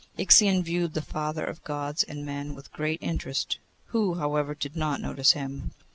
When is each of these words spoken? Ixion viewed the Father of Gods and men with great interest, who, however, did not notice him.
Ixion 0.17 0.63
viewed 0.63 0.95
the 0.95 1.03
Father 1.03 1.45
of 1.45 1.63
Gods 1.63 2.01
and 2.03 2.25
men 2.25 2.55
with 2.55 2.71
great 2.71 2.97
interest, 3.03 3.59
who, 3.89 4.15
however, 4.15 4.55
did 4.55 4.75
not 4.75 4.99
notice 4.99 5.33
him. 5.33 5.73